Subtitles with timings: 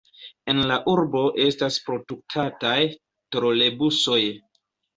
[0.53, 2.73] En la urbo estas produktataj
[3.39, 4.21] trolebusoj.